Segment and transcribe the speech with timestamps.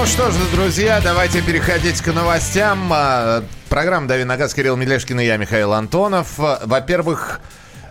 [0.00, 2.90] Ну что ж, друзья, давайте переходить к новостям.
[2.90, 6.38] А, программа «Дави на газ» Кирилл Мелешкин и я, Михаил Антонов.
[6.38, 7.42] Во-первых,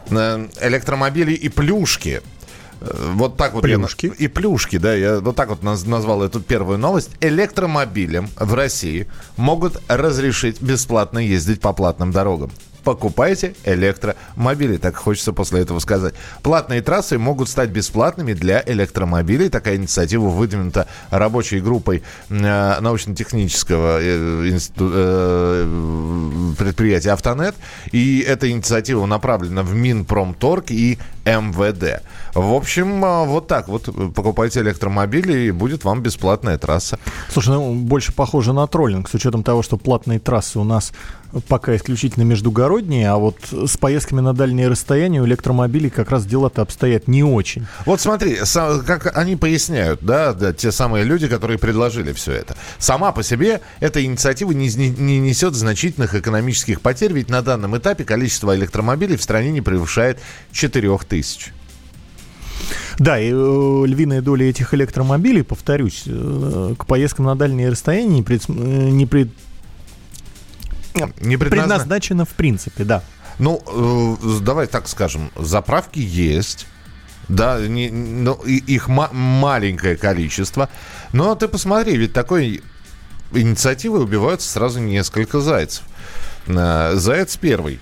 [0.10, 2.24] э, электромобили и плюшки.
[2.82, 3.62] Э, вот так вот.
[3.62, 4.08] Плюшки.
[4.08, 4.96] Я, и плюшки, да.
[4.96, 7.12] Я вот так вот назвал эту первую новость.
[7.22, 9.08] Электромобилям в России
[9.38, 12.50] могут разрешить бесплатно ездить по платным дорогам
[12.84, 14.78] покупайте электромобили.
[14.78, 16.14] Так хочется после этого сказать.
[16.44, 19.50] Платные трассы могут стать бесплатными для электромобилей.
[19.50, 27.56] Такая инициатива выдвинута рабочей группой э, научно-технического э, э, предприятия «Автонет».
[27.92, 32.04] И эта инициатива направлена в Минпромторг и МВД.
[32.34, 33.90] В общем, э, вот так вот.
[34.14, 37.00] Покупайте электромобили, и будет вам бесплатная трасса.
[37.30, 40.92] Слушай, ну, больше похоже на троллинг, с учетом того, что платные трассы у нас
[41.48, 46.62] пока исключительно междугородние, а вот с поездками на дальние расстояния у электромобилей как раз дела-то
[46.62, 47.68] обстоят не очень.
[47.86, 48.38] Вот смотри,
[48.86, 52.56] как они поясняют, да, да, те самые люди, которые предложили все это.
[52.78, 57.78] Сама по себе эта инициатива не, не, не несет значительных экономических потерь, ведь на данном
[57.78, 60.20] этапе количество электромобилей в стране не превышает
[60.52, 61.59] 4000.
[63.00, 68.24] Да, и э, львиная доля этих электромобилей, повторюсь, э, к поездкам на дальние расстояния не,
[68.24, 69.30] пред, э, не, пред,
[71.22, 71.76] не предназна...
[71.76, 73.02] предназначена в принципе, да.
[73.40, 76.68] Ну, э, давай так скажем, заправки есть.
[77.30, 80.68] Да, не, ну, их ма- маленькое количество.
[81.14, 82.62] Но ты посмотри, ведь такой
[83.32, 85.84] инициативой убиваются сразу несколько зайцев.
[86.48, 87.80] Заяц первый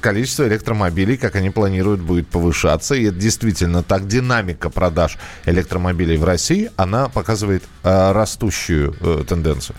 [0.00, 2.94] количество электромобилей, как они планируют, будет повышаться.
[2.94, 4.06] И это действительно так.
[4.06, 9.76] Динамика продаж электромобилей в России, она показывает э, растущую э, тенденцию.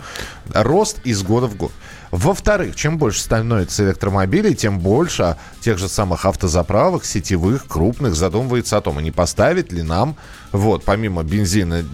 [0.52, 1.72] Рост из года в год.
[2.10, 8.80] Во-вторых, чем больше становится электромобилей, тем больше тех же самых автозаправок, сетевых, крупных, задумывается о
[8.80, 10.16] том, а не поставить ли нам,
[10.50, 11.84] вот, помимо бензина,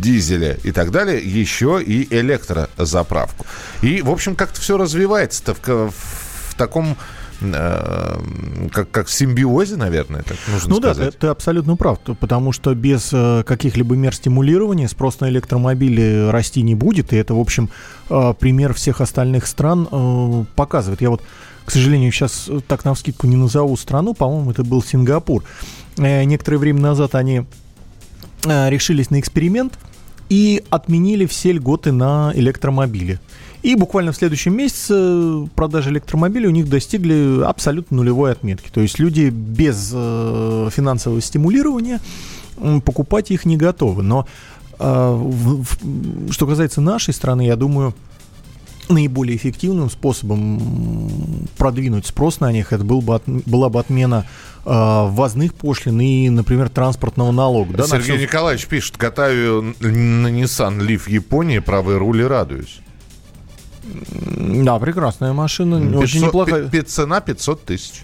[0.00, 3.46] дизеля и так далее, еще и электрозаправку.
[3.82, 6.25] И, в общем, как-то все развивается-то в, в
[6.56, 6.96] таком
[7.40, 8.20] э,
[8.72, 11.04] как, как симбиозе, наверное, так нужно ну сказать.
[11.04, 16.28] да, ты, ты абсолютно прав, потому что без э, каких-либо мер стимулирования спрос на электромобили
[16.30, 17.70] расти не будет, и это, в общем,
[18.10, 21.00] э, пример всех остальных стран показывает.
[21.00, 21.22] Я вот,
[21.64, 25.44] к сожалению, сейчас так на вскидку не назову страну, по-моему, это был Сингапур.
[25.96, 27.46] Некоторое время назад они
[28.44, 29.78] решились на эксперимент
[30.28, 33.20] и отменили все льготы на электромобили.
[33.62, 38.70] И буквально в следующем месяце продажи электромобилей у них достигли абсолютно нулевой отметки.
[38.70, 42.00] То есть люди без э, финансового стимулирования
[42.84, 44.02] покупать их не готовы.
[44.02, 44.26] Но
[44.78, 45.62] э,
[46.30, 47.94] что касается нашей страны, я думаю,
[48.88, 50.60] наиболее эффективным способом
[51.56, 54.26] продвинуть спрос на них это был бы от, была бы отмена
[54.64, 57.78] э, ввозных пошлин и, например, транспортного налога.
[57.78, 58.22] Да, Сергей все...
[58.22, 62.80] Николаевич пишет, катаю на Nissan Leaf Японии, правый руль и радуюсь.
[64.64, 66.82] Да, прекрасная машина, 500, очень неплохая.
[66.82, 68.02] Цена 500 тысяч.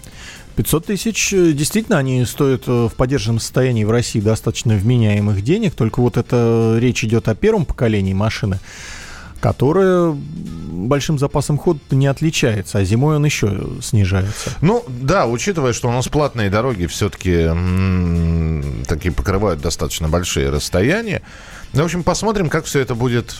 [0.55, 5.73] 500 тысяч, э, действительно, они стоят э, в поддержанном состоянии в России достаточно вменяемых денег,
[5.73, 8.59] только вот это речь идет о первом поколении машины,
[9.39, 14.51] которая большим запасом хода не отличается, а зимой он еще снижается.
[14.61, 17.49] Ну, да, учитывая, что у нас платные дороги все-таки
[18.87, 21.23] такие покрывают достаточно большие расстояния.
[21.73, 23.35] Ну, в общем, посмотрим, как все это будет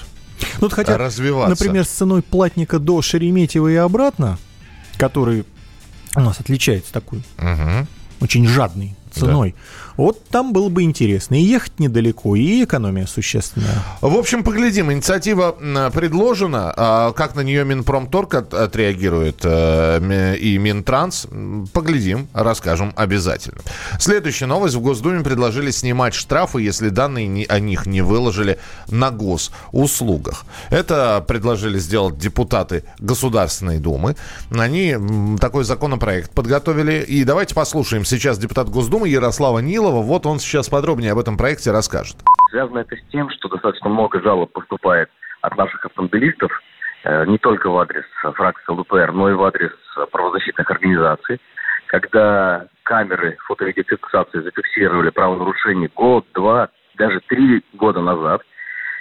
[0.56, 1.50] ну, вот хотя, развиваться.
[1.50, 4.38] Например, с ценой платника до Шереметьево и обратно,
[4.98, 5.46] который
[6.16, 7.88] у нас отличается такой, угу.
[8.22, 9.52] очень жадный ценой.
[9.52, 9.94] Да.
[9.96, 11.36] Вот там было бы интересно.
[11.36, 13.84] И ехать недалеко, и экономия существенная.
[14.02, 14.92] В общем, поглядим.
[14.92, 15.52] Инициатива
[15.94, 16.74] предложена.
[16.76, 21.28] А как на нее Минпромторг от, отреагирует э, и Минтранс,
[21.74, 23.62] поглядим, расскажем обязательно.
[24.00, 24.76] Следующая новость.
[24.76, 28.58] В Госдуме предложили снимать штрафы, если данные о них не выложили
[28.88, 30.46] на госуслугах.
[30.70, 34.16] Это предложили сделать депутаты Государственной Думы.
[34.50, 34.96] Они
[35.40, 37.04] такой законопроект подготовили.
[37.08, 40.02] И давайте послушаем сейчас депутат Госдумы Госдумы Ярослава Нилова.
[40.02, 42.18] Вот он сейчас подробнее об этом проекте расскажет.
[42.52, 45.10] Связано это с тем, что достаточно много жалоб поступает
[45.42, 46.52] от наших автомобилистов,
[47.04, 49.72] э, не только в адрес фракции ЛДПР, но и в адрес
[50.12, 51.42] правозащитных организаций,
[51.88, 58.42] когда камеры фото-видеофиксации зафиксировали правонарушение год, два, даже три года назад,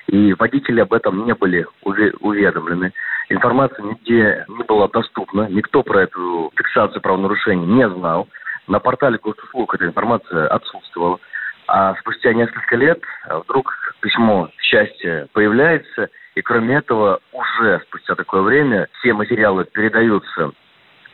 [0.09, 2.93] и водители об этом не были уведомлены.
[3.29, 8.27] Информация нигде не была доступна, никто про эту фиксацию правонарушений не знал.
[8.73, 11.21] На портале госуслуг эта информация отсутствовала.
[11.69, 13.71] А спустя несколько лет а, вдруг
[14.01, 20.53] письмо счастья появляется, и кроме этого уже спустя такое время все материалы передаются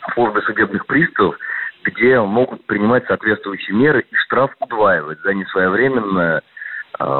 [0.02, 1.36] в службы судебных приставов,
[1.82, 6.40] где могут принимать соответствующие меры, и штраф удваивать за несвоевременное э,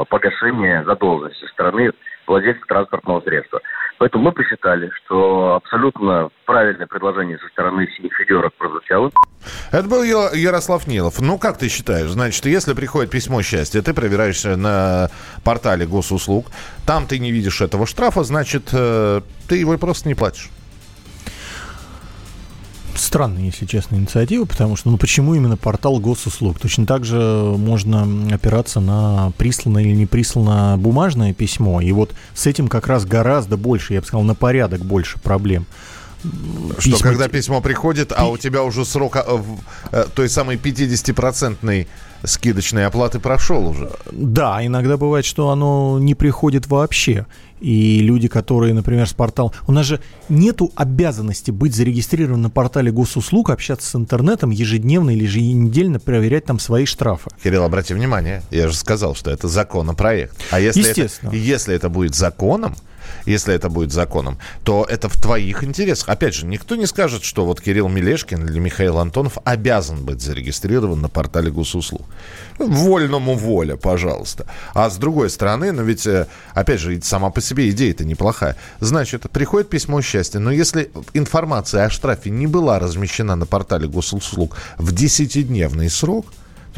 [0.09, 1.91] погашения задолженности стороны
[2.29, 3.59] владельца транспортного средства.
[3.97, 9.11] Поэтому мы посчитали, что абсолютно правильное предложение со стороны синих федерок прозвучало.
[9.71, 11.19] Это был Ярослав Нилов.
[11.19, 12.09] Ну, как ты считаешь?
[12.09, 15.09] Значит, если приходит письмо счастья, ты проверяешься на
[15.43, 16.45] портале госуслуг,
[16.85, 20.49] там ты не видишь этого штрафа, значит, э, ты его просто не платишь
[22.99, 26.59] странная, если честно, инициатива, потому что, ну, почему именно портал госуслуг?
[26.59, 32.45] Точно так же можно опираться на присланное или не присланное бумажное письмо, и вот с
[32.47, 35.65] этим как раз гораздо больше, я бы сказал, на порядок больше проблем.
[36.79, 36.99] Что письма...
[36.99, 39.43] когда письмо приходит, а у тебя уже срок а,
[39.91, 41.87] э, той самой 50-процентной
[42.23, 43.91] скидочной оплаты прошел уже.
[44.11, 47.25] Да, иногда бывает, что оно не приходит вообще.
[47.59, 49.51] И люди, которые, например, с портала...
[49.67, 49.99] У нас же
[50.29, 56.57] нету обязанности быть зарегистрированным на портале госуслуг, общаться с интернетом ежедневно или еженедельно проверять там
[56.59, 57.29] свои штрафы.
[57.43, 60.37] Кирилл, обрати внимание, я же сказал, что это законопроект.
[60.51, 60.89] А если.
[60.89, 62.75] Это, если это будет законом,
[63.25, 66.09] если это будет законом, то это в твоих интересах.
[66.09, 71.01] Опять же, никто не скажет, что вот Кирилл Мелешкин или Михаил Антонов обязан быть зарегистрирован
[71.01, 72.05] на портале госуслуг.
[72.57, 74.45] Вольному воля, пожалуйста.
[74.73, 78.55] А с другой стороны, ну ведь, э, опять же, сама по себе идея-то неплохая.
[78.79, 84.55] Значит, приходит письмо счастья, но если информация о штрафе не была размещена на портале госуслуг
[84.77, 86.27] в 10-дневный срок,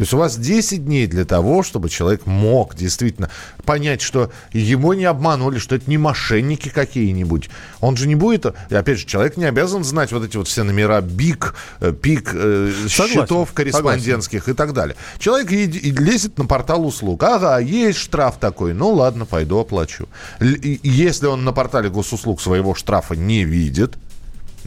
[0.02, 3.30] то есть у вас 10 дней для того, чтобы человек мог действительно
[3.66, 7.52] понять, что его не обманули, что это не мошенники какие-нибудь.
[7.82, 11.02] Он же не будет, опять же, человек не обязан знать вот эти вот все номера
[11.02, 14.54] БИК, э, ПИК, э, счетов корреспондентских согласен.
[14.54, 14.96] и так далее.
[15.20, 17.22] Человек и, и лезет на портал услуг.
[17.22, 20.10] Ага, есть штраф такой, ну ладно, пойду оплачу.
[20.40, 23.98] Если он на портале госуслуг своего штрафа не видит,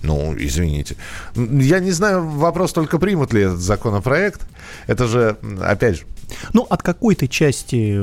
[0.05, 0.97] ну, извините.
[1.35, 4.43] Я не знаю, вопрос только примут ли этот законопроект.
[4.87, 6.05] Это же, опять же,
[6.53, 8.01] ну, от какой-то части,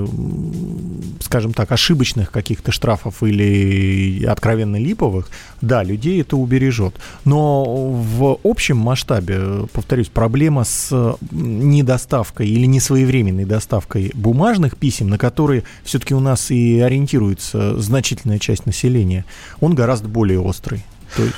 [1.22, 5.30] скажем так, ошибочных каких-то штрафов или откровенно липовых,
[5.62, 6.96] да, людей это убережет.
[7.26, 15.64] Но в общем масштабе, повторюсь, проблема с недоставкой или несвоевременной доставкой бумажных писем, на которые
[15.84, 19.26] все-таки у нас и ориентируется значительная часть населения,
[19.60, 20.86] он гораздо более острый.
[21.16, 21.36] То есть...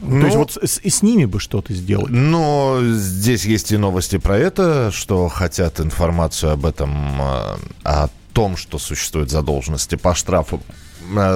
[0.00, 2.10] Ну, То есть вот с, с ними бы что-то сделать.
[2.10, 8.56] Но здесь есть и новости про это, что хотят информацию об этом, э, о том,
[8.56, 10.85] что существует задолженности по штрафу Э,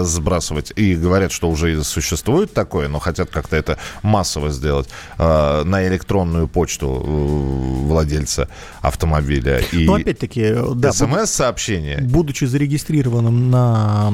[0.03, 0.73] сбрасывать.
[0.77, 4.89] И говорят, что уже существует такое, но хотят как-то это массово сделать
[5.19, 8.49] э, на электронную почту э, владельца
[8.81, 9.59] автомобиля.
[9.73, 10.93] И ну, опять-таки, да.
[10.93, 11.99] СМС-сообщение.
[12.01, 14.13] Будучи зарегистрированным на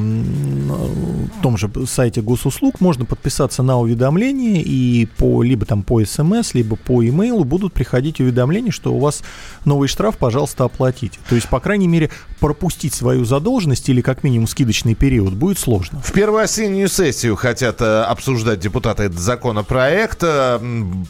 [1.43, 6.77] том же сайте госуслуг, можно подписаться на уведомление, и по, либо там по СМС, либо
[6.77, 9.23] по имейлу будут приходить уведомления, что у вас
[9.65, 11.19] новый штраф, пожалуйста, оплатите.
[11.29, 12.11] То есть, по крайней мере,
[12.41, 16.01] пропустить свою задолженность или как минимум скидочный период будет сложно.
[16.03, 20.19] В первую осеннюю сессию хотят э, обсуждать депутаты этот законопроект.
[20.23, 20.59] Э,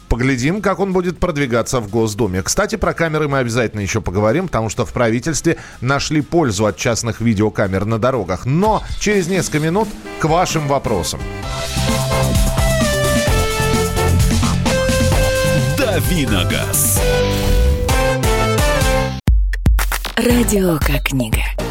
[0.09, 2.41] поглядим, как он будет продвигаться в Госдуме.
[2.43, 7.21] Кстати, про камеры мы обязательно еще поговорим, потому что в правительстве нашли пользу от частных
[7.21, 8.45] видеокамер на дорогах.
[8.45, 9.87] Но через несколько минут
[10.19, 11.19] к вашим вопросам.
[15.77, 17.01] Давиногаз.
[20.15, 21.56] Радио как книга.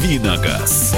[0.00, 0.94] Давиногаз.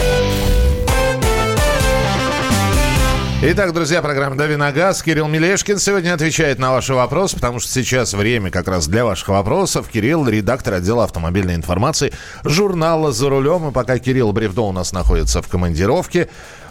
[3.42, 5.02] Итак, друзья, программа «Дави на газ».
[5.02, 9.28] Кирилл Мелешкин сегодня отвечает на ваши вопросы, потому что сейчас время как раз для ваших
[9.28, 9.88] вопросов.
[9.88, 12.12] Кирилл, редактор отдела автомобильной информации
[12.44, 13.70] журнала «За рулем».
[13.70, 16.28] И пока Кирилл Бревдо у нас находится в командировке,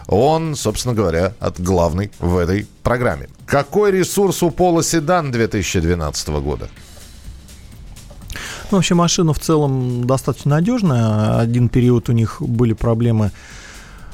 [0.08, 3.28] он, собственно говоря, от главный в этой программе.
[3.46, 6.70] Какой ресурс у Пола Седан 2012 года?
[8.72, 11.40] Ну, вообще машина в целом достаточно надежная.
[11.40, 13.32] Один период у них были проблемы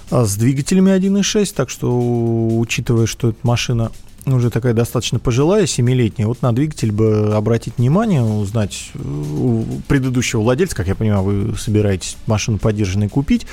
[0.09, 3.91] а, с двигателями 1.6, так что, учитывая, что эта машина
[4.25, 10.75] уже такая достаточно пожилая, семилетняя, вот на двигатель бы обратить внимание, узнать у предыдущего владельца,
[10.75, 13.45] как я понимаю, вы собираетесь машину поддержанной купить,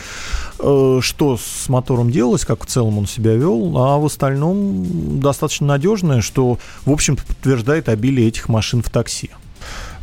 [0.58, 5.66] э, что с мотором делалось, как в целом он себя вел, а в остальном достаточно
[5.66, 9.30] надежное, что, в общем-то, подтверждает обилие этих машин в такси.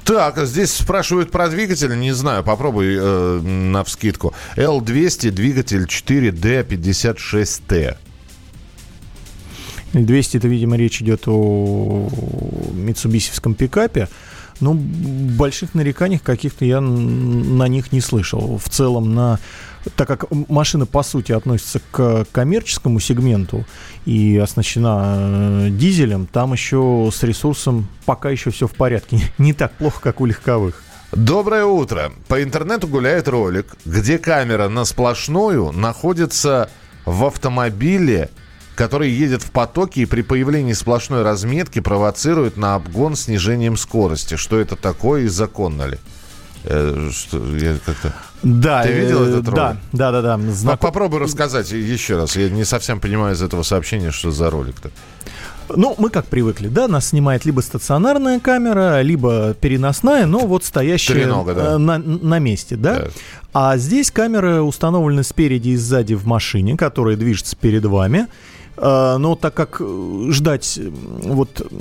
[0.03, 1.97] Так, здесь спрашивают про двигатель.
[1.97, 4.33] Не знаю, попробуй э, на вскидку.
[4.55, 7.97] L200, двигатель 4D56T.
[9.93, 12.09] 200 это, видимо, речь идет о
[12.73, 14.07] митсубисевском пикапе.
[14.61, 18.57] Но больших нареканий каких-то я на них не слышал.
[18.57, 19.39] В целом, на
[19.95, 23.65] так как машина, по сути, относится к коммерческому сегменту
[24.05, 29.19] и оснащена э, дизелем, там еще с ресурсом пока еще все в порядке.
[29.37, 30.83] Не так плохо, как у легковых.
[31.11, 32.13] Доброе утро.
[32.27, 36.69] По интернету гуляет ролик, где камера на сплошную находится
[37.05, 38.29] в автомобиле
[38.75, 44.35] который едет в потоке и при появлении сплошной разметки провоцирует на обгон снижением скорости.
[44.35, 45.97] Что это такое и законно ли?
[46.63, 48.13] Э, что, я как-то...
[48.43, 49.77] Да, Ты видел этот ролик?
[49.91, 50.37] Да, да, да.
[50.37, 50.51] да.
[50.51, 50.79] Знак...
[50.79, 52.35] Попробуй рассказать еще раз.
[52.35, 54.91] Я не совсем понимаю из этого сообщения, что за ролик-то.
[55.75, 61.13] Ну, мы как привыкли, да, нас снимает либо стационарная камера, либо переносная, но вот стоящая
[61.13, 61.77] Тренога, да.
[61.77, 62.99] на, на месте, да.
[62.99, 63.07] да.
[63.53, 68.27] А здесь камеры установлены спереди и сзади в машине, которая движется перед вами.
[68.77, 71.71] А, но так как э, ждать вот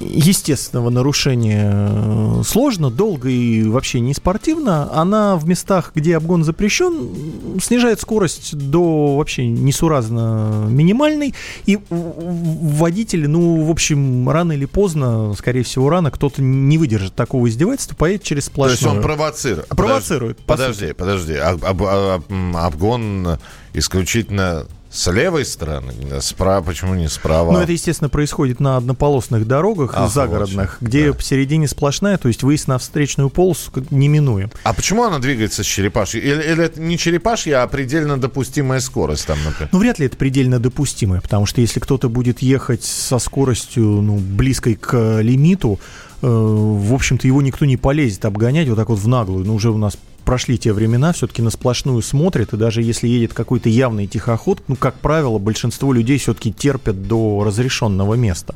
[0.00, 7.60] естественного нарушения э, сложно, долго и вообще не спортивно, она в местах, где обгон запрещен,
[7.60, 11.34] снижает скорость до вообще несуразно минимальной,
[11.66, 17.48] и водители, ну, в общем, рано или поздно, скорее всего, рано, кто-то не выдержит такого
[17.48, 18.78] издевательства, поедет через сплошную.
[18.78, 19.68] То есть он провоцирует?
[19.68, 20.38] Провоцирует.
[20.38, 21.34] Подожди, подожди.
[21.34, 22.22] Об, об, об,
[22.56, 23.38] обгон
[23.74, 25.92] исключительно с левой стороны?
[26.20, 27.52] Справа, почему не справа?
[27.52, 31.14] Ну, это, естественно, происходит на однополосных дорогах Ах, загородных, вот, где да.
[31.14, 34.50] посередине сплошная, то есть выезд на встречную полосу неминуем.
[34.62, 36.22] А почему она двигается с черепашьей?
[36.22, 39.68] Или, или это не черепашья, а предельно допустимая скорость там, например?
[39.72, 44.16] Ну, вряд ли это предельно допустимая, потому что если кто-то будет ехать со скоростью, ну,
[44.16, 45.78] близкой к лимиту,
[46.22, 49.44] э, в общем-то, его никто не полезет обгонять вот так вот в наглую.
[49.44, 53.32] Ну, уже у нас прошли те времена, все-таки на сплошную смотрит, и даже если едет
[53.32, 58.54] какой-то явный тихоход, ну, как правило, большинство людей все-таки терпят до разрешенного места.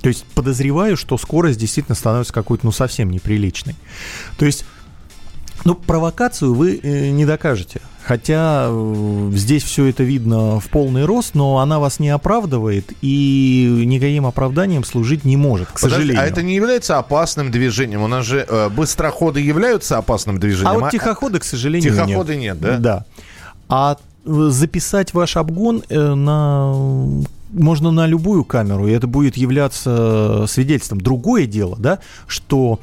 [0.00, 3.74] То есть подозреваю, что скорость действительно становится какой-то, ну, совсем неприличной.
[4.38, 4.64] То есть
[5.64, 7.80] ну, провокацию вы э, не докажете.
[8.04, 13.84] Хотя э, здесь все это видно в полный рост, но она вас не оправдывает и
[13.86, 16.22] никаким оправданием служить не может, к Подожди, сожалению.
[16.22, 18.02] А это не является опасным движением?
[18.02, 20.76] У нас же э, быстроходы являются опасным движением.
[20.76, 22.58] А вот тихоходы, к сожалению, тихоходы нет.
[22.58, 23.04] Тихоходы нет, да?
[23.04, 23.04] Да.
[23.68, 26.74] А э, записать ваш обгон на
[27.52, 31.02] можно на любую камеру, и это будет являться свидетельством.
[31.02, 32.80] Другое дело, да, что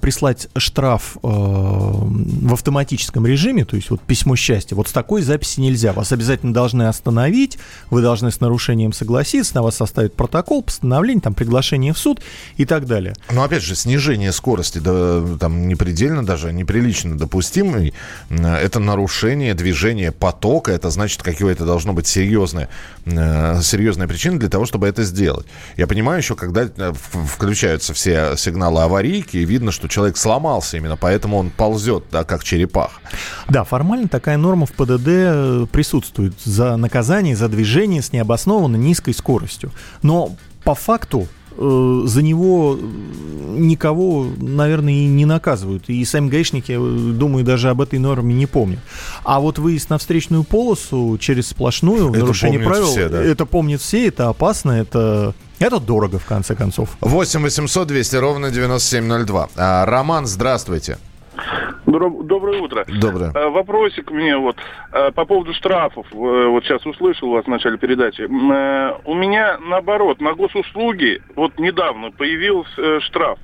[0.00, 5.60] прислать штраф э, в автоматическом режиме, то есть вот письмо счастья, вот с такой записи
[5.60, 5.92] нельзя.
[5.92, 7.58] Вас обязательно должны остановить,
[7.90, 12.20] вы должны с нарушением согласиться, на вас составят протокол, постановление, там, приглашение в суд
[12.56, 13.14] и так далее.
[13.32, 17.94] Но опять же, снижение скорости, да, там непредельно даже, неприлично допустимый,
[18.28, 22.68] это нарушение движения потока, это значит, какое-то должно быть серьезное,
[23.04, 25.46] э, серьезная причина для того, чтобы это сделать.
[25.76, 31.36] Я понимаю еще, когда э, включаются все сигналы аварийки, видно, что человек сломался именно, поэтому
[31.36, 32.90] он ползет, да, как черепах.
[33.48, 39.12] Да, формально такая норма в ПДД э, присутствует за наказание, за движение с необоснованно низкой
[39.14, 39.70] скоростью.
[40.02, 40.34] Но
[40.64, 45.88] по факту э, за него никого, наверное, и не наказывают.
[45.88, 48.80] И сами гаишники, думаю, даже об этой норме не помнят.
[49.22, 53.22] А вот выезд на встречную полосу через сплошную, это нарушение правил, все, да?
[53.22, 56.90] это помнят все, это опасно, это это дорого, в конце концов.
[57.00, 59.48] 8 800 200 ровно 9702.
[59.56, 60.98] А, Роман, здравствуйте.
[61.86, 62.84] Доброе утро.
[62.88, 63.30] Доброе.
[63.34, 64.56] А, вопросик мне вот
[64.90, 66.06] а, по поводу штрафов.
[66.10, 68.22] Вот сейчас услышал вас в начале передачи.
[68.22, 73.38] А, у меня наоборот, на госуслуги вот недавно появился э, штраф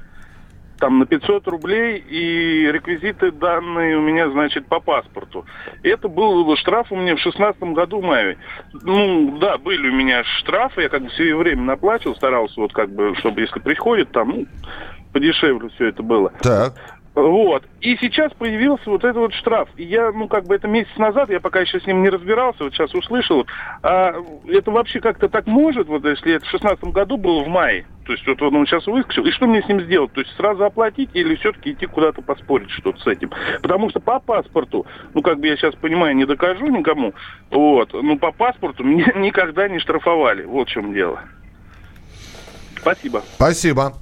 [0.80, 5.44] там на 500 рублей и реквизиты данные у меня, значит, по паспорту.
[5.82, 8.38] Это был штраф у меня в 16 году в мае.
[8.82, 12.90] Ну, да, были у меня штрафы, я как бы все время наплачивал, старался вот как
[12.90, 14.46] бы, чтобы если приходит там, ну,
[15.12, 16.32] подешевле все это было.
[16.42, 16.74] Так.
[17.14, 17.64] Вот.
[17.80, 19.68] И сейчас появился вот этот вот штраф.
[19.76, 22.64] И я, ну, как бы это месяц назад, я пока еще с ним не разбирался,
[22.64, 23.46] вот сейчас услышал.
[23.82, 24.14] А
[24.48, 28.14] это вообще как-то так может, вот если это в шестнадцатом году было в мае, то
[28.14, 30.12] есть вот он сейчас выскочил, и что мне с ним сделать?
[30.12, 33.30] То есть сразу оплатить или все-таки идти куда-то поспорить что-то с этим?
[33.62, 37.14] Потому что по паспорту, ну, как бы я сейчас понимаю, не докажу никому,
[37.52, 40.42] вот, ну, по паспорту меня никогда не штрафовали.
[40.42, 41.20] Вот в чем дело.
[42.80, 43.22] Спасибо.
[43.36, 43.94] Спасибо.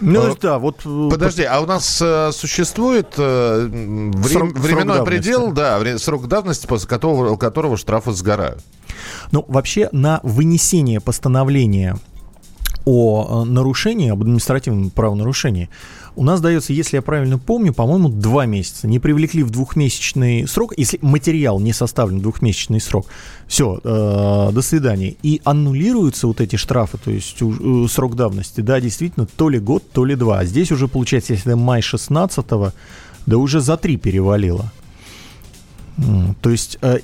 [0.00, 0.82] Ну э, да, вот...
[0.84, 5.96] Э, Подожди, а у нас э, существует э, вре- срок, временной срок предел, да, вре-
[5.96, 8.60] срок давности, после которого, которого штрафы сгорают?
[9.32, 11.96] Ну, вообще, на вынесение постановления
[12.84, 15.68] о э, нарушении, об административном правонарушении,
[16.16, 18.86] у нас дается, если я правильно помню, по-моему, два месяца.
[18.86, 23.06] Не привлекли в двухмесячный срок, если материал не составлен в двухмесячный срок,
[23.48, 25.16] все, э, до свидания.
[25.22, 29.90] И аннулируются вот эти штрафы, то есть э, срок давности, да, действительно, то ли год,
[29.90, 30.40] то ли два.
[30.40, 32.44] А здесь уже получается, если май 16
[33.26, 34.70] да уже за три перевалило.
[36.42, 36.98] То есть, э,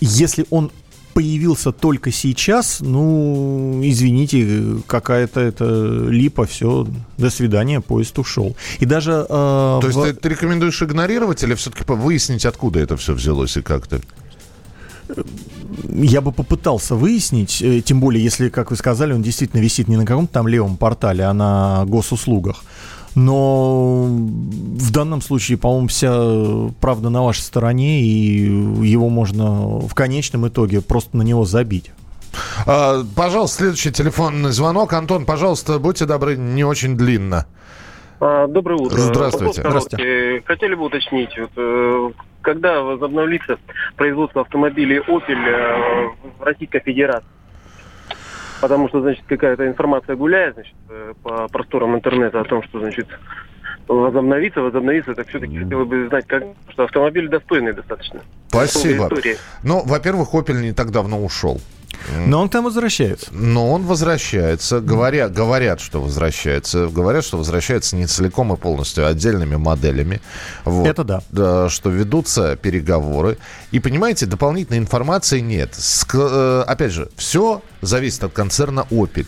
[0.00, 0.70] если он
[1.14, 5.64] появился только сейчас, ну, извините, какая-то это
[6.10, 8.56] липа, все, до свидания, поезд ушел.
[8.80, 9.24] И даже...
[9.28, 10.02] Э, То есть в...
[10.02, 14.00] ты, ты рекомендуешь игнорировать или все-таки выяснить, откуда это все взялось и как-то?
[15.88, 19.96] Я бы попытался выяснить, э, тем более, если, как вы сказали, он действительно висит не
[19.96, 22.64] на каком-то там левом портале, а на госуслугах.
[23.14, 28.40] Но в данном случае, по-моему, вся правда на вашей стороне, и
[28.86, 31.92] его можно в конечном итоге просто на него забить.
[32.66, 34.92] А, пожалуйста, следующий телефонный звонок.
[34.92, 37.46] Антон, пожалуйста, будьте добры, не очень длинно.
[38.20, 38.96] А, доброе утро.
[38.96, 39.60] Здравствуйте.
[39.60, 40.42] Здравствуйте.
[40.46, 42.10] Хотели бы уточнить, вот, э,
[42.42, 43.58] когда возобновится
[43.96, 47.28] производство автомобилей Opel э, в Российской Федерации?
[48.64, 53.06] Потому что, значит, какая-то информация гуляет, значит, э, по просторам интернета о том, что, значит,
[53.86, 58.22] возобновиться, возобновиться, так все-таки хотелось бы знать, как, что автомобиль достойный достаточно.
[58.48, 59.10] Спасибо.
[59.62, 61.60] Ну, во-первых, Opel не так давно ушел.
[62.26, 63.26] Но он там возвращается.
[63.32, 64.80] Но он возвращается.
[64.80, 66.88] Говоря, говорят, что возвращается.
[66.88, 70.20] Говорят, что возвращается не целиком и полностью, а отдельными моделями.
[70.64, 70.86] Вот.
[70.86, 71.22] Это да.
[71.30, 71.68] да.
[71.68, 73.38] Что ведутся переговоры.
[73.70, 75.72] И, понимаете, дополнительной информации нет.
[75.72, 79.26] Ск- э, опять же, все зависит от концерна Opel.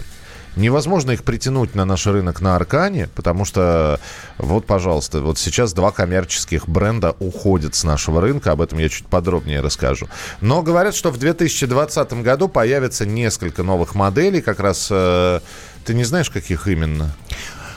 [0.56, 4.00] Невозможно их притянуть на наш рынок на Аркане, потому что,
[4.38, 9.06] вот, пожалуйста, вот сейчас два коммерческих бренда уходят с нашего рынка, об этом я чуть
[9.06, 10.08] подробнее расскажу.
[10.40, 15.40] Но говорят, что в 2020 году появится несколько новых моделей, как раз, э,
[15.84, 17.14] ты не знаешь, каких именно?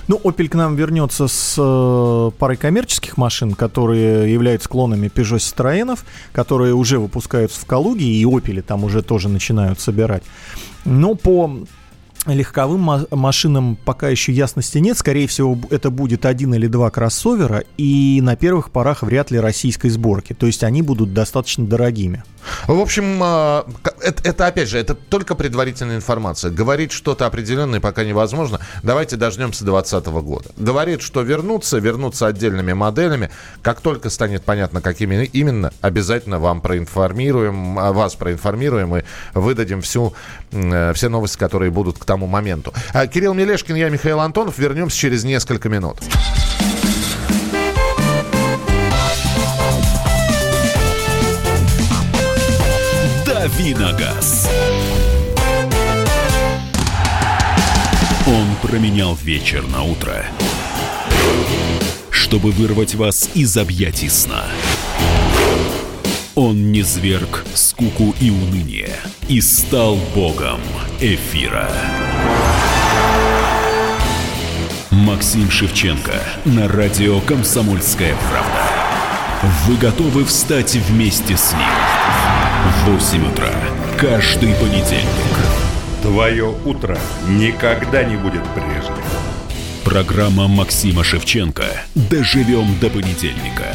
[0.07, 5.99] Ну, Opel к нам вернется с э, парой коммерческих машин, которые являются клонами Peugeot Citroёnов,
[6.31, 10.23] которые уже выпускаются в Калуге, и Opel там уже тоже начинают собирать.
[10.83, 11.59] Но по
[12.25, 14.97] легковым машинам пока еще ясности нет.
[14.97, 19.89] Скорее всего, это будет один или два кроссовера, и на первых порах вряд ли российской
[19.89, 20.33] сборки.
[20.33, 22.23] То есть они будут достаточно дорогими.
[22.67, 23.65] В общем, а,
[24.01, 26.51] это, это опять же, это только предварительная информация.
[26.51, 28.59] Говорить что-то определенное пока невозможно.
[28.83, 30.49] Давайте дождемся 2020 года.
[30.57, 33.29] Говорит, что вернуться, вернуться отдельными моделями.
[33.61, 40.13] Как только станет понятно, какими именно, обязательно вам проинформируем, а, вас проинформируем и выдадим всю,
[40.51, 42.73] э, все новости, которые будут к тому моменту.
[42.93, 44.57] А, Кирилл Мелешкин, я Михаил Антонов.
[44.57, 45.97] Вернемся через несколько минут.
[53.49, 54.47] Давиногаз.
[58.27, 60.25] Он променял вечер на утро,
[62.11, 64.43] чтобы вырвать вас из объятий сна.
[66.35, 68.95] Он не зверг скуку и уныние
[69.27, 70.59] и стал богом
[70.99, 71.69] эфира.
[74.91, 78.79] Максим Шевченко на радио «Комсомольская правда».
[79.65, 81.98] Вы готовы встать вместе с ним?
[82.59, 83.53] В 8 утра
[83.97, 85.07] каждый понедельник.
[86.01, 89.03] Твое утро никогда не будет прежним.
[89.85, 93.65] Программа Максима Шевченко «Доживем до понедельника».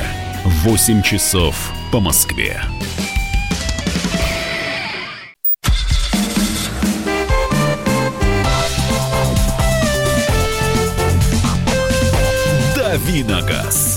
[0.44, 2.60] 8 часов по Москве.
[12.76, 13.93] Давиногаз.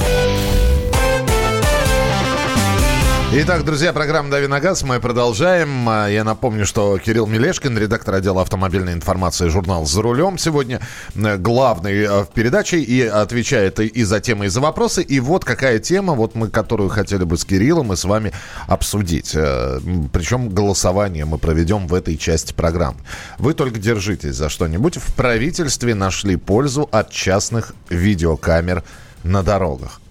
[3.39, 4.81] Итак, друзья, программа «Дави на газ».
[4.81, 5.87] Мы продолжаем.
[5.87, 10.81] А, я напомню, что Кирилл Мелешкин, редактор отдела автомобильной информации журнал «За рулем» сегодня
[11.13, 15.03] главный э, в передаче и отвечает и за темы, и за вопросы.
[15.03, 18.33] И вот какая тема, вот мы, которую хотели бы с Кириллом и с вами
[18.65, 19.35] обсудить.
[19.35, 19.79] Э,
[20.11, 22.97] причем голосование мы проведем в этой части программы.
[23.37, 24.97] Вы только держитесь за что-нибудь.
[24.97, 28.83] В правительстве нашли пользу от частных видеокамер
[29.23, 30.01] на дорогах.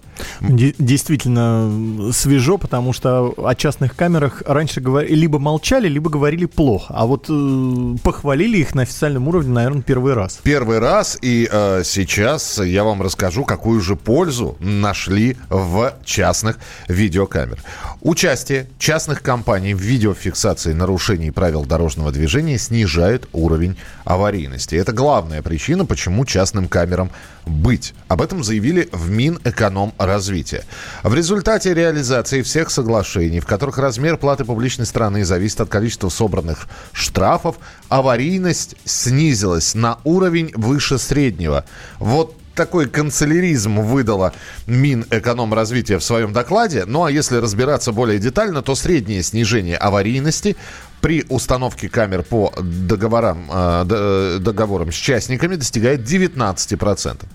[0.41, 6.93] Действительно свежо, потому что о частных камерах раньше говорили, либо молчали, либо говорили плохо.
[6.95, 10.39] А вот э, похвалили их на официальном уровне, наверное, первый раз.
[10.43, 17.61] Первый раз, и э, сейчас я вам расскажу, какую же пользу нашли в частных видеокамер.
[18.01, 23.75] Участие частных компаний в видеофиксации нарушений правил дорожного движения снижает уровень
[24.05, 24.75] аварийности.
[24.75, 27.11] Это главная причина, почему частным камерам
[27.45, 27.93] быть.
[28.07, 30.63] Об этом заявили в Минэконом развития.
[31.03, 36.67] В результате реализации всех соглашений, в которых размер платы публичной стороны зависит от количества собранных
[36.93, 37.57] штрафов,
[37.89, 41.65] аварийность снизилась на уровень выше среднего.
[41.99, 44.33] Вот такой канцеляризм выдала
[44.65, 46.85] Минэкономразвития в своем докладе.
[46.85, 50.57] Ну а если разбираться более детально, то среднее снижение аварийности
[50.99, 57.29] при установке камер по договорам, э, договорам с частниками достигает 19%.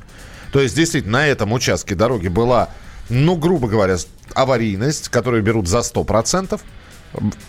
[0.52, 2.68] То есть, действительно, на этом участке дороги была,
[3.08, 3.96] ну, грубо говоря,
[4.34, 6.60] аварийность, которую берут за 100%.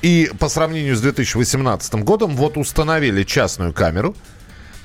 [0.01, 4.15] И по сравнению с 2018 годом вот установили частную камеру,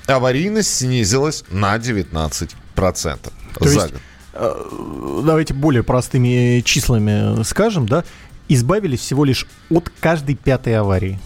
[0.07, 2.49] аварийность снизилась на 19%.
[2.75, 4.01] То за есть, год.
[4.35, 8.05] Э, давайте более простыми числами скажем, да,
[8.49, 11.19] избавились всего лишь от каждой пятой аварии.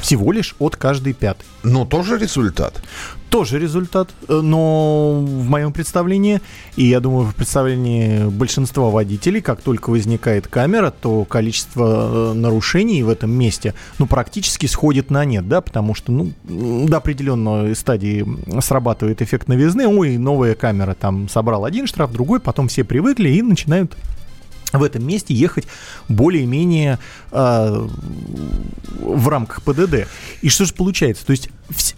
[0.00, 1.44] Всего лишь от каждой пятой.
[1.64, 2.80] Но тоже результат.
[3.30, 6.40] Тоже результат, э, но в моем представлении,
[6.76, 13.02] и я думаю, в представлении большинства водителей, как только возникает камера, то количество э, нарушений
[13.02, 18.26] в этом месте, ну, практически сходит на нет, да, потому что, ну, до определенной стадии
[18.60, 23.42] срабатывает эффект новизны, ой, новая камера там собрал один штраф, другой, потом все привыкли и
[23.42, 23.94] начинают
[24.72, 25.66] в этом месте ехать
[26.08, 26.98] более-менее
[27.30, 27.88] э,
[29.00, 30.06] в рамках ПДД.
[30.42, 31.24] И что же получается?
[31.24, 31.48] То есть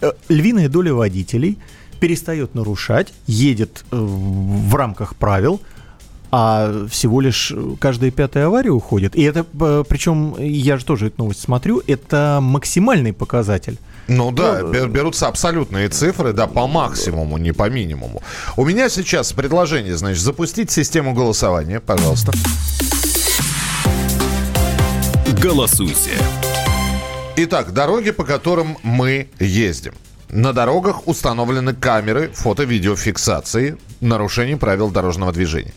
[0.01, 1.57] э, львиная доля водителей
[1.99, 5.61] перестает нарушать, едет э, в рамках правил,
[6.31, 9.15] а всего лишь каждая пятая авария уходит.
[9.15, 13.77] И это, э, причем, я же тоже эту новость смотрю, это максимальный показатель.
[14.07, 18.21] Ну да, ну, берутся абсолютные цифры, да, по максимуму, не по минимуму.
[18.57, 22.33] У меня сейчас предложение, значит, запустить систему голосования, пожалуйста.
[25.41, 26.11] Голосуйте.
[27.37, 29.93] Итак, дороги, по которым мы ездим.
[30.29, 35.73] На дорогах установлены камеры фото-видеофиксации нарушений правил дорожного движения.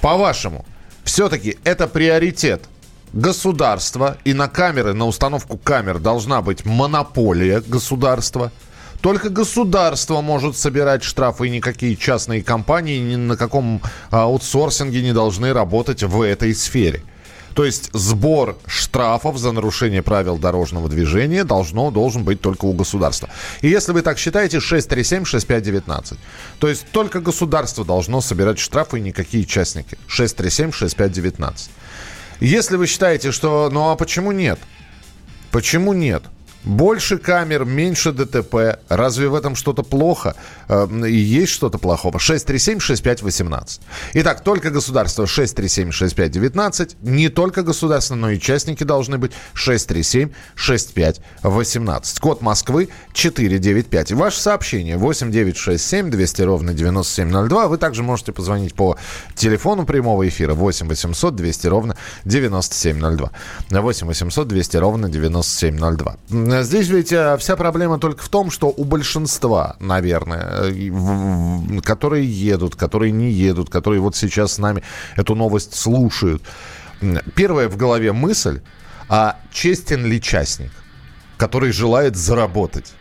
[0.00, 0.64] По-вашему,
[1.04, 2.64] все-таки это приоритет
[3.12, 8.52] государства, и на камеры, на установку камер должна быть монополия государства.
[9.00, 15.52] Только государство может собирать штрафы, и никакие частные компании ни на каком аутсорсинге не должны
[15.52, 17.02] работать в этой сфере.
[17.56, 23.30] То есть сбор штрафов за нарушение правил дорожного движения должно, должен быть только у государства.
[23.62, 26.18] И если вы так считаете, 637-6519.
[26.58, 29.96] То есть только государство должно собирать штрафы и никакие частники.
[30.06, 31.70] 637-6519.
[32.40, 33.70] Если вы считаете, что...
[33.70, 34.58] Ну а почему нет?
[35.50, 36.22] Почему нет?
[36.66, 38.80] Больше камер, меньше ДТП.
[38.88, 40.34] Разве в этом что-то плохо?
[40.68, 42.18] Э, и есть что-то плохого?
[42.18, 43.80] 637-6518.
[44.14, 46.96] Итак, только государство 637-6519.
[47.02, 52.20] Не только государство, но и частники должны быть 637-6518.
[52.20, 54.10] Код Москвы 495.
[54.12, 57.68] Ваше сообщение 8967 200 ровно 9702.
[57.68, 58.96] Вы также можете позвонить по
[59.36, 63.30] телефону прямого эфира 8 800 200 ровно 9702.
[63.70, 66.16] 8 800 200 ровно 9702.
[66.62, 72.76] Здесь ведь э, вся проблема только в том, что у большинства, наверное, э, которые едут,
[72.76, 74.82] которые не едут, которые вот сейчас с нами
[75.16, 76.42] эту новость слушают,
[77.34, 78.60] первая в голове мысль,
[79.08, 80.72] а честен ли частник,
[81.36, 82.92] который желает заработать?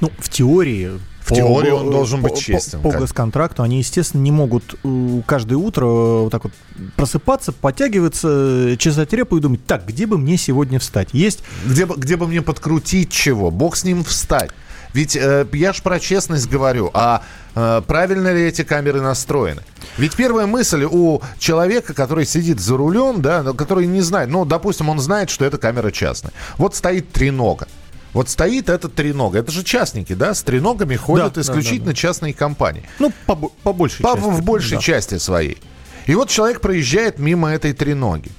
[0.00, 2.80] Ну, в теории в теории он должен быть честен.
[2.80, 6.52] По, по госконтракту они, естественно, не могут э, каждое утро вот так вот
[6.96, 11.08] просыпаться, подтягиваться, чесать репу и думать, так, где бы мне сегодня встать?
[11.12, 11.42] Есть...
[11.66, 13.50] Где бы, где бы мне подкрутить чего?
[13.50, 14.50] Бог с ним встать.
[14.94, 17.22] Ведь э, я ж про честность говорю, а
[17.54, 19.62] э, правильно ли эти камеры настроены?
[19.98, 24.88] Ведь первая мысль у человека, который сидит за рулем, да, который не знает, ну, допустим,
[24.88, 26.32] он знает, что это камера частная.
[26.56, 27.68] Вот стоит тренога.
[28.12, 29.38] Вот стоит этот тренога.
[29.38, 30.34] Это же частники, да?
[30.34, 31.96] С треногами ходят да, исключительно да, да, да.
[31.96, 32.82] частные компании.
[32.98, 34.30] Ну, по, по большей по, части.
[34.30, 34.82] В большей да.
[34.82, 35.58] части своей.
[36.06, 38.30] И вот человек проезжает мимо этой треноги.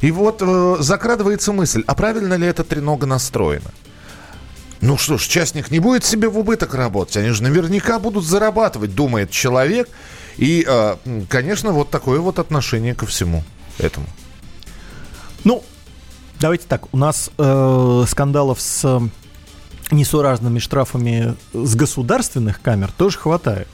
[0.00, 3.70] И вот э, закрадывается мысль, а правильно ли эта тренога настроена?
[4.80, 7.18] Ну что ж, частник не будет себе в убыток работать.
[7.18, 9.88] Они же наверняка будут зарабатывать, думает человек.
[10.38, 10.96] И, э,
[11.28, 13.44] конечно, вот такое вот отношение ко всему
[13.78, 14.06] этому.
[15.44, 15.62] Ну,
[16.40, 19.00] Давайте так, у нас э, скандалов с э,
[19.90, 23.68] несуразными штрафами с государственных камер тоже хватает.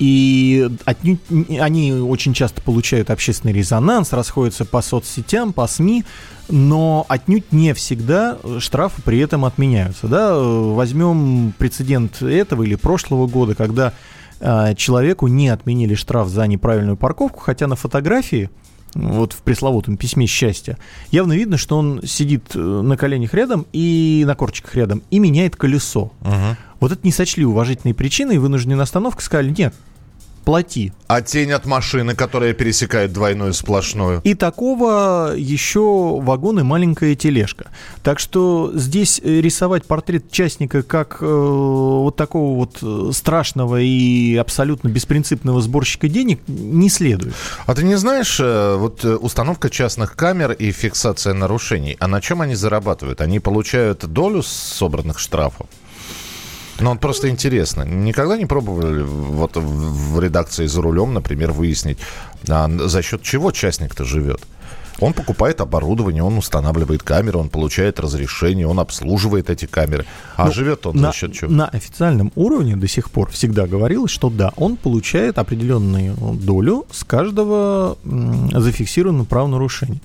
[0.00, 1.20] И отнюдь,
[1.60, 6.04] они очень часто получают общественный резонанс, расходятся по соцсетям, по СМИ,
[6.48, 10.08] но отнюдь не всегда штрафы при этом отменяются.
[10.08, 10.36] Да?
[10.36, 13.92] Возьмем прецедент этого или прошлого года, когда
[14.40, 18.50] э, человеку не отменили штраф за неправильную парковку, хотя на фотографии
[18.94, 20.78] вот в пресловутом письме счастья,
[21.10, 25.56] явно видно, что он сидит э, на коленях рядом и на корчиках рядом и меняет
[25.56, 26.12] колесо.
[26.20, 26.56] Угу.
[26.80, 29.74] Вот это не сочли уважительной причиной, вынужденной остановка, сказали, нет,
[30.44, 30.92] плати.
[31.06, 34.20] А тень от машины, которая пересекает двойную сплошную.
[34.24, 37.70] И такого еще вагон и маленькая тележка.
[38.02, 44.36] Так что здесь э, рисовать портрет частника как э, вот такого вот э, страшного и
[44.36, 47.34] абсолютно беспринципного сборщика денег не следует.
[47.66, 52.40] А ты не знаешь, э, вот установка частных камер и фиксация нарушений, а на чем
[52.40, 53.20] они зарабатывают?
[53.20, 55.66] Они получают долю собранных штрафов?
[56.80, 57.82] Ну, вот просто интересно.
[57.82, 61.98] Никогда не пробовали вот в редакции за рулем, например, выяснить,
[62.48, 64.40] а за счет чего частник-то живет?
[65.00, 70.04] Он покупает оборудование, он устанавливает камеры, он получает разрешение, он обслуживает эти камеры.
[70.36, 71.50] А Ну, живет он на, за счет чего?
[71.50, 77.02] на официальном уровне до сих пор всегда говорилось, что да, он получает определенную долю с
[77.02, 77.98] каждого
[78.52, 80.00] зафиксированного правонарушения.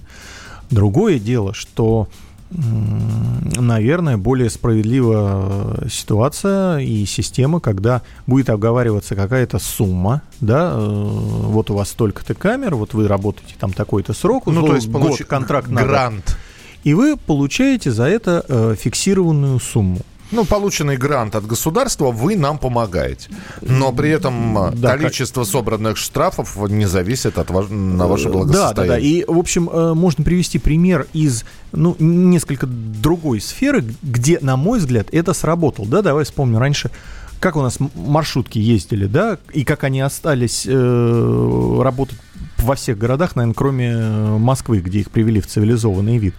[0.71, 2.08] Другое дело, что,
[2.52, 11.70] наверное, более справедлива э, ситуация и система, когда будет оговариваться какая-то сумма, да, э, вот
[11.70, 15.70] у вас столько-то камер, вот вы работаете там такой-то срок, Ну, то есть год, контракт
[15.70, 16.38] на год, грант.
[16.84, 20.00] и вы получаете за это э, фиксированную сумму.
[20.32, 23.30] Ну, полученный грант от государства, вы нам помогаете.
[23.62, 28.30] Но при этом а, Да, количество собранных штрафов не зависит от ваш, на ваше Да,
[28.30, 28.88] благосостояние.
[28.88, 29.00] да, да.
[29.00, 34.80] И, в общем, э, можно привести пример из, ну, несколько другой сферы, где, на мой
[34.80, 35.88] взгляд, это сработало.
[35.88, 36.92] Да, давай вспомним раньше,
[37.39, 42.18] как у нас маршрутки ездили, да, и как они остались э, работать
[42.58, 46.36] во всех городах, наверное, кроме э, Москвы, где их привели в цивилизованный вид.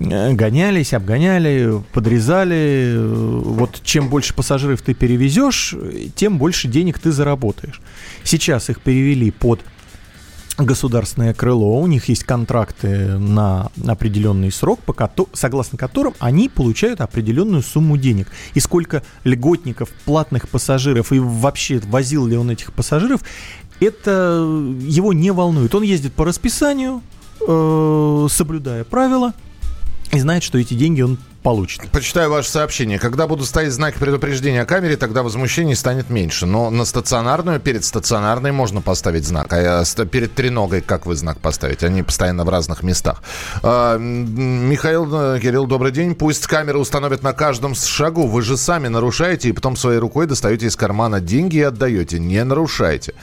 [0.00, 2.96] Э, Гонялись, обгоняли, подрезали.
[2.98, 5.74] Вот чем больше пассажиров ты перевезешь,
[6.14, 7.80] тем больше денег ты заработаешь.
[8.24, 9.60] Сейчас их перевели под
[10.56, 17.00] государственное крыло, у них есть контракты на определенный срок, по кото- согласно которым они получают
[17.00, 18.28] определенную сумму денег.
[18.54, 23.22] И сколько льготников, платных пассажиров и вообще возил ли он этих пассажиров,
[23.78, 24.44] это
[24.80, 25.74] его не волнует.
[25.76, 27.02] Он ездит по расписанию,
[27.46, 29.34] э, соблюдая правила,
[30.12, 31.18] и знает, что эти деньги он
[31.48, 31.80] получит.
[31.92, 32.98] Почитаю ваше сообщение.
[32.98, 36.44] Когда будут стоять знаки предупреждения о камере, тогда возмущений станет меньше.
[36.44, 39.46] Но на стационарную, перед стационарной можно поставить знак.
[39.50, 39.82] А
[40.12, 41.82] перед треногой как вы знак поставить?
[41.82, 43.22] Они постоянно в разных местах.
[43.62, 46.14] А, Михаил, э, Кирилл, добрый день.
[46.14, 48.26] Пусть камеры установят на каждом шагу.
[48.26, 52.18] Вы же сами нарушаете и потом своей рукой достаете из кармана деньги и отдаете.
[52.18, 53.14] Не нарушайте.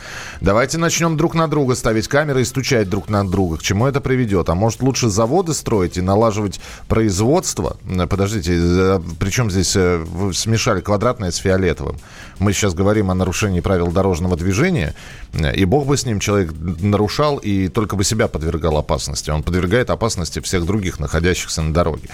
[0.41, 3.57] Давайте начнем друг на друга ставить камеры и стучать друг на друга.
[3.57, 4.49] К чему это приведет?
[4.49, 7.77] А может лучше заводы строить и налаживать производство?
[8.15, 11.97] Подождите, э, причем здесь э, вы смешали квадратное с фиолетовым?
[12.39, 14.95] Мы сейчас говорим о нарушении правил дорожного движения,
[15.33, 19.31] э, и бог бы с ним, человек нарушал и только бы себя подвергал опасности.
[19.31, 22.07] Он подвергает опасности всех других, находящихся на дороге.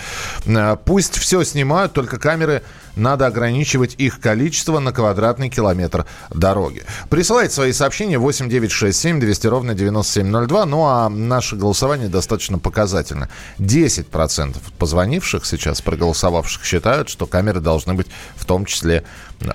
[0.86, 2.64] Пусть все снимают, только камеры
[2.96, 6.84] надо ограничивать их количество на квадратный километр дороги.
[7.10, 10.66] Присылайте свои сообщения 8 9 6 7 200 ровно 9702.
[10.66, 13.30] Ну а наше голосование достаточно показательно.
[13.60, 19.04] 10% позвонивших сейчас, проголосовавших, считают, что камеры должны быть в том числе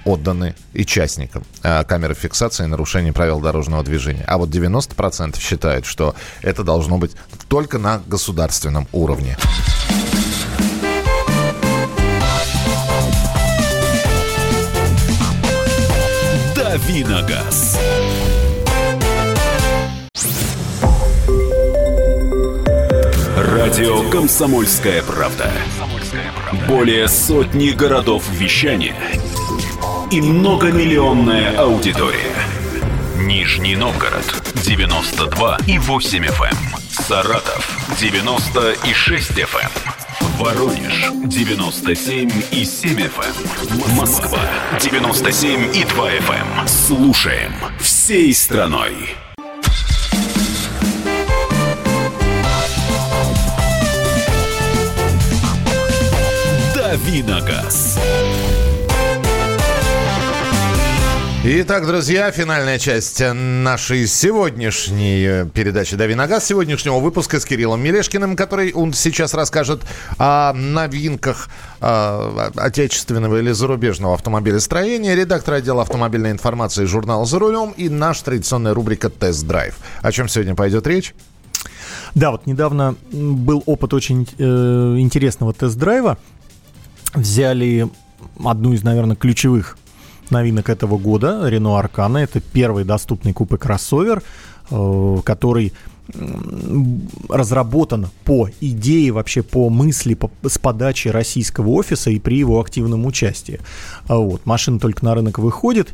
[0.05, 1.45] отданы и частникам.
[1.63, 4.25] А, Камеры фиксации нарушений правил дорожного движения.
[4.27, 7.13] А вот 90% считают, что это должно быть
[7.49, 9.37] только на государственном уровне.
[16.87, 17.79] Давиногаз.
[23.37, 25.51] Радио «Комсомольская правда».
[26.69, 28.95] Более сотни городов вещания
[30.13, 32.37] и многомиллионная аудитория.
[33.17, 34.25] Нижний Новгород
[34.65, 36.51] 92 и 8 FM.
[36.51, 36.57] эм.
[36.89, 40.06] Саратов 96 FM.
[40.39, 43.97] Воронеж 97 и 7 FM.
[43.97, 44.41] Москва
[44.79, 46.69] 97 и 2 FM.
[46.69, 49.17] Слушаем всей страной.
[56.75, 57.99] Давиногаз.
[61.49, 68.35] Итак, друзья, финальная часть нашей сегодняшней передачи «Дави на газ», сегодняшнего выпуска с Кириллом Мелешкиным,
[68.35, 69.83] который он сейчас расскажет
[70.19, 71.49] о новинках
[71.81, 78.75] э, отечественного или зарубежного автомобилестроения, редактор отдела автомобильной информации журнала «За рулем» и наша традиционная
[78.75, 79.77] рубрика «Тест-драйв».
[80.03, 81.15] О чем сегодня пойдет речь?
[82.17, 86.19] Да, вот недавно был опыт очень э, интересного тест-драйва.
[87.15, 87.89] Взяли
[88.45, 89.79] одну из, наверное, ключевых
[90.31, 92.19] новинок этого года, Renault Arcana.
[92.19, 94.23] Это первый доступный купе-кроссовер,
[94.71, 95.73] э, который
[97.29, 103.07] разработан по идее, вообще по мысли, по- с подачи российского офиса и при его активном
[103.07, 103.61] участии.
[104.07, 104.47] А Вот.
[104.47, 105.89] Машина только на рынок выходит.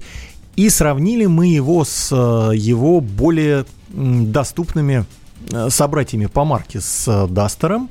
[0.55, 5.07] И сравнили мы его с э, его более доступными
[5.51, 7.89] э, собратьями по марке, с Дастером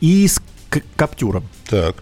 [0.00, 0.40] и с
[0.96, 1.44] Каптюром.
[1.68, 1.96] Так.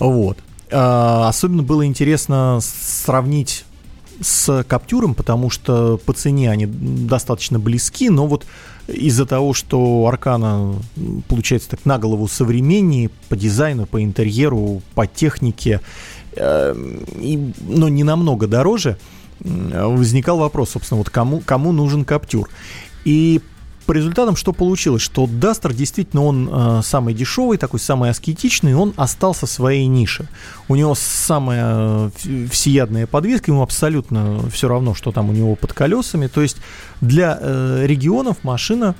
[0.00, 0.38] Вот.
[0.70, 3.64] А, особенно было интересно сравнить
[4.20, 8.44] с Каптюром, потому что по цене они достаточно близки, но вот
[8.86, 10.74] из-за того, что Аркана
[11.28, 15.80] получается так на голову современнее по дизайну, по интерьеру, по технике,
[16.36, 16.74] э,
[17.18, 18.98] и, но не намного дороже,
[19.40, 22.50] возникал вопрос, собственно, вот кому, кому нужен Каптюр.
[23.04, 23.40] И
[23.90, 25.02] по результатам что получилось?
[25.02, 30.28] Что Дастер действительно он э, самый дешевый, такой самый аскетичный, он остался в своей нише.
[30.68, 35.72] У него самая э, всеядная подвеска, ему абсолютно все равно, что там у него под
[35.72, 36.28] колесами.
[36.28, 36.58] То есть
[37.00, 38.94] для э, регионов машина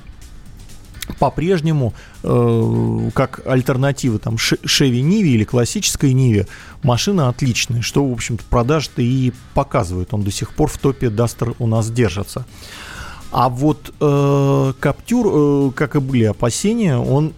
[1.19, 6.47] по-прежнему э, как альтернатива там Шеви Ниве или классической Ниве
[6.83, 10.13] машина отличная, что в общем-то продажи-то и показывает.
[10.13, 12.45] Он до сих пор в топе Дастер у нас держится.
[13.31, 17.33] А вот э, Каптюр, э, как и были опасения, он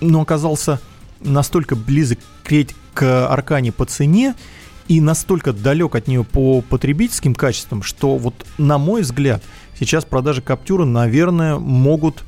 [0.00, 0.80] ну, оказался
[1.20, 2.54] настолько близок к,
[2.94, 4.34] к Аркане по цене
[4.88, 9.42] и настолько далек от нее по потребительским качествам, что вот на мой взгляд
[9.78, 12.24] сейчас продажи Каптюра, наверное, могут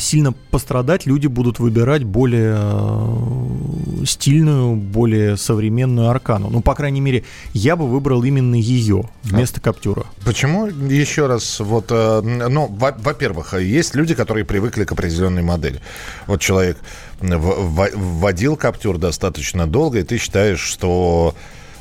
[0.00, 6.50] сильно пострадать, люди будут выбирать более э, стильную, более современную аркану.
[6.50, 10.06] Ну, по крайней мере, я бы выбрал именно ее вместо а Каптюра.
[10.24, 10.66] Почему?
[10.66, 15.80] Еще раз, вот, э, ну, во-первых, есть люди, которые привыкли к определенной модели.
[16.26, 16.78] Вот человек
[17.20, 21.34] вводил Каптюр достаточно долго, и ты считаешь, что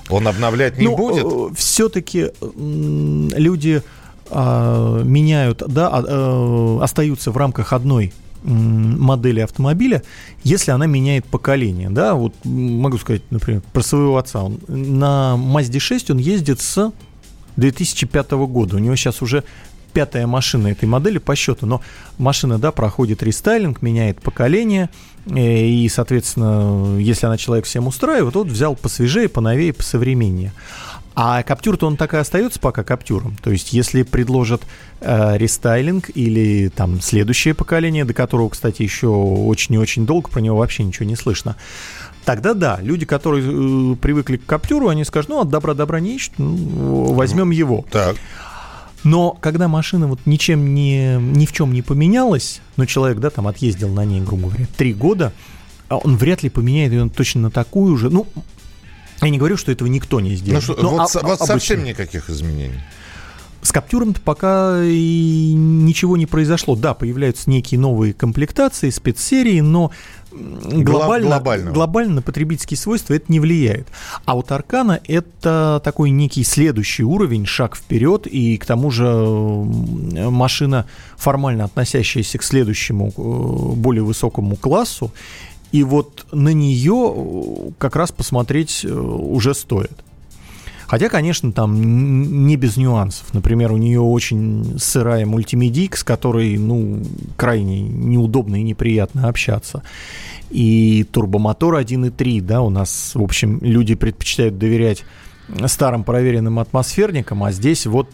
[0.09, 1.25] он обновлять не ну, будет?
[1.25, 3.81] Э, Все-таки люди
[4.31, 10.03] меняют, да, э, остаются в рамках одной модели автомобиля,
[10.43, 11.89] если она меняет поколение.
[11.89, 14.43] Да, вот могу сказать, например, про своего отца.
[14.43, 16.91] Он, на Mazda 6 он ездит с
[17.57, 18.75] 2005 года.
[18.75, 19.43] У него сейчас уже
[19.93, 21.81] пятая машина этой модели по счету, но
[22.17, 24.89] машина, да, проходит рестайлинг, меняет поколение,
[25.25, 30.51] э, и, соответственно, если она человек всем устраивает, вот взял посвежее, поновее, посовременнее.
[31.15, 33.37] А Каптюр-то он так и остается пока Каптюром.
[33.41, 34.63] То есть, если предложат
[34.99, 40.41] э, рестайлинг или там следующее поколение, до которого, кстати, еще очень и очень долго про
[40.41, 41.55] него вообще ничего не слышно,
[42.25, 46.15] тогда да, люди, которые э, привыкли к Каптюру, они скажут, ну, от добра добра не
[46.15, 47.85] ищут, ну, возьмем его.
[47.91, 48.17] Так.
[49.05, 53.47] Но когда машина вот ничем не, ни в чем не поменялась, ну, человек, да, там
[53.47, 55.31] отъездил на ней, грубо говоря, три года,
[55.87, 58.09] а он вряд ли поменяет ее точно на такую же.
[58.09, 58.27] Ну,
[59.21, 60.55] я не говорю, что этого никто не сделал.
[60.55, 62.79] Ну, что, вот, а, вот совсем никаких изменений.
[63.61, 66.75] С Каптюром-то пока и ничего не произошло.
[66.75, 69.91] Да, появляются некие новые комплектации, спецсерии, но
[70.31, 71.71] глобально, глобально.
[71.71, 73.87] глобально на потребительские свойства это не влияет.
[74.25, 79.03] А вот Аркана это такой некий следующий уровень, шаг вперед, и к тому же
[80.29, 80.85] машина,
[81.17, 85.11] формально относящаяся к следующему, э, более высокому классу,
[85.75, 89.91] и вот на нее э, как раз посмотреть э, уже стоит.
[90.87, 93.33] Хотя, конечно, там не без нюансов.
[93.33, 97.01] Например, у нее очень сырая мультимедийка, с которой, ну,
[97.35, 99.83] крайне неудобно и неприятно общаться.
[100.49, 105.03] И турбомотор 1.3, да, у нас, в общем, люди предпочитают доверять
[105.67, 108.09] старым проверенным атмосферником, а здесь вот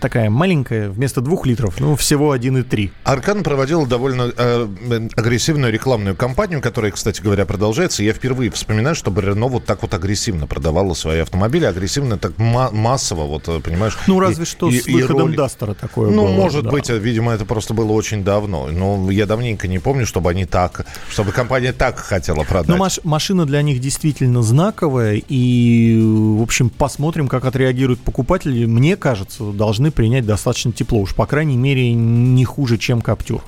[0.00, 2.90] такая маленькая, вместо двух литров, ну, всего 1,3.
[3.04, 4.68] Аркан проводил довольно э,
[5.16, 8.02] агрессивную рекламную кампанию, которая, кстати говоря, продолжается.
[8.02, 11.64] Я впервые вспоминаю, чтобы Рено вот так вот агрессивно продавала свои автомобили.
[11.64, 13.96] Агрессивно, так массово, вот, э, понимаешь.
[14.06, 16.70] Ну, разве и, что и, с выходом и Дастера такое Ну, было, может да.
[16.70, 18.68] быть, э, видимо, это просто было очень давно.
[18.70, 22.68] Но я давненько не помню, чтобы они так, чтобы компания так хотела продать.
[22.68, 26.00] Но маш- машина для них действительно знаковая, и
[26.36, 28.66] в общем, посмотрим, как отреагируют покупатели.
[28.66, 31.00] Мне кажется, должны принять достаточно тепло.
[31.00, 33.42] Уж, по крайней мере, не хуже, чем Каптюр.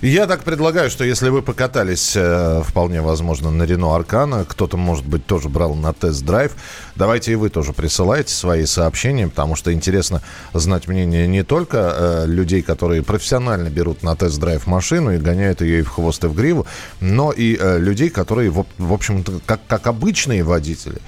[0.00, 5.06] Я так предлагаю, что если вы покатались, э, вполне возможно, на Рено Аркана, кто-то, может
[5.06, 6.52] быть, тоже брал на тест-драйв,
[6.96, 10.20] давайте и вы тоже присылайте свои сообщения, потому что интересно
[10.52, 15.80] знать мнение не только э, людей, которые профессионально берут на тест-драйв машину и гоняют ее
[15.80, 16.66] и в хвост, и в гриву,
[17.00, 21.00] но и э, людей, которые, в, общем-то, как, как обычные водители,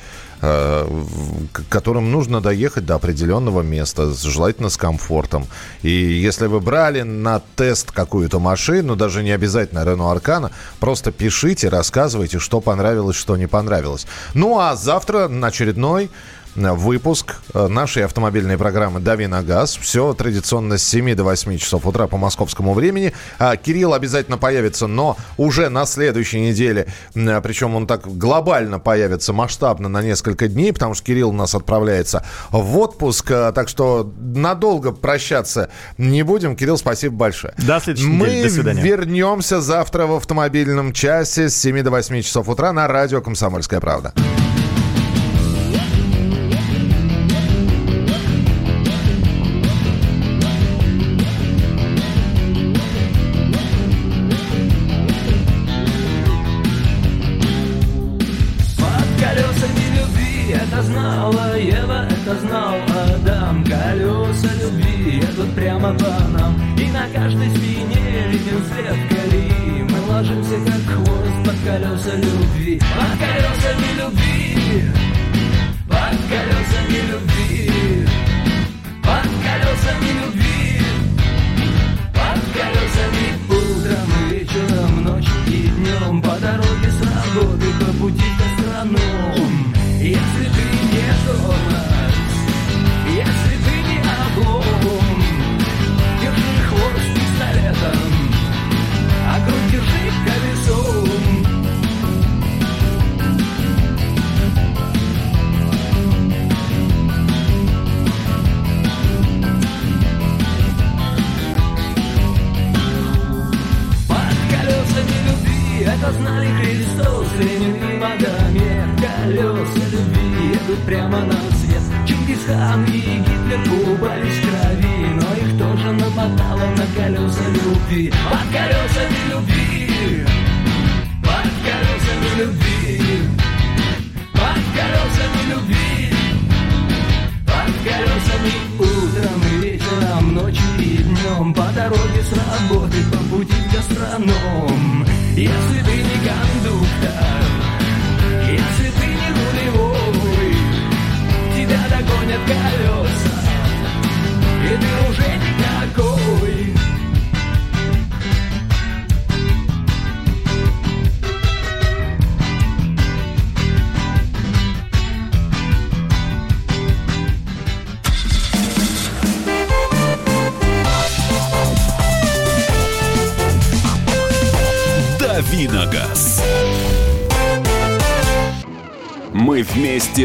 [1.68, 5.46] которым нужно доехать до определенного места, желательно с комфортом.
[5.82, 10.50] И если вы брали на тест какую-то машину, даже не обязательно Renault Arcana,
[10.80, 14.06] просто пишите, рассказывайте, что понравилось, что не понравилось.
[14.34, 16.08] Ну а завтра на очередной э,
[16.56, 19.76] выпуск э, нашей автомобильной программы «Дави на газ».
[19.76, 23.12] Все традиционно с 7 до 8 часов утра по московскому времени.
[23.38, 26.86] А Кирилл обязательно появится, но уже на следующей неделе.
[27.14, 31.54] М, Причем он так глобально появится, масштабно на несколько дней, потому что Кирилл у нас
[31.54, 33.26] отправляется в отпуск.
[33.28, 36.56] Так что надолго прощаться не будем.
[36.56, 37.54] Кирилл, спасибо большое.
[37.58, 38.42] До следующей Мы недели.
[38.44, 38.82] До свидания.
[38.82, 44.12] вернемся завтра в автомобильном часе с 7 до 8 часов утра на радио «Комсомольская правда».